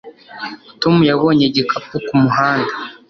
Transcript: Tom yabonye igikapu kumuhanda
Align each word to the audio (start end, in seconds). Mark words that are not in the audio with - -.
Tom 0.81 0.95
yabonye 1.09 1.43
igikapu 1.47 1.95
kumuhanda 2.05 2.73